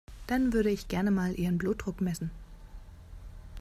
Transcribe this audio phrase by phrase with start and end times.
[0.25, 2.31] Dann würde ich gerne mal Ihren Blutdruck messen.